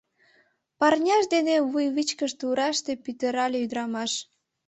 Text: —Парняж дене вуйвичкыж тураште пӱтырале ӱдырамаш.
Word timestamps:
—Парняж 0.79 1.23
дене 1.33 1.55
вуйвичкыж 1.71 2.31
тураште 2.39 2.91
пӱтырале 3.03 3.57
ӱдырамаш. 3.65 4.11